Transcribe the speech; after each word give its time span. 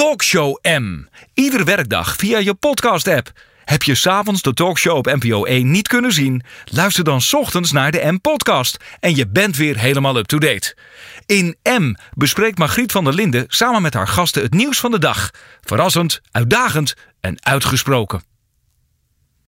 Talkshow 0.00 0.58
M. 0.62 1.04
ieder 1.34 1.64
werkdag 1.64 2.16
via 2.16 2.38
je 2.38 2.54
podcast-app. 2.54 3.32
Heb 3.64 3.82
je 3.82 3.94
s'avonds 3.94 4.42
de 4.42 4.52
talkshow 4.52 4.96
op 4.96 5.06
NPO 5.06 5.44
1 5.44 5.70
niet 5.70 5.88
kunnen 5.88 6.12
zien? 6.12 6.42
Luister 6.64 7.04
dan 7.04 7.20
's 7.20 7.34
ochtends 7.34 7.72
naar 7.72 7.90
de 7.90 8.12
M-podcast 8.12 8.76
en 9.00 9.16
je 9.16 9.28
bent 9.28 9.56
weer 9.56 9.78
helemaal 9.78 10.16
up-to-date. 10.16 10.76
In 11.26 11.56
M 11.62 11.94
bespreekt 12.14 12.58
Margriet 12.58 12.92
van 12.92 13.04
der 13.04 13.14
Linden 13.14 13.44
samen 13.48 13.82
met 13.82 13.94
haar 13.94 14.08
gasten 14.08 14.42
het 14.42 14.54
nieuws 14.54 14.80
van 14.80 14.90
de 14.90 14.98
dag. 14.98 15.30
Verrassend, 15.60 16.20
uitdagend 16.30 16.94
en 17.20 17.36
uitgesproken. 17.44 18.22